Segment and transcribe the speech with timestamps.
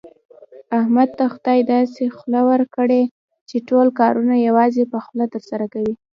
[0.79, 3.01] احمد ته خدای داسې خوله ورکړې،
[3.49, 5.93] چې ټول کارونه یوازې په خوله ترسره کوي.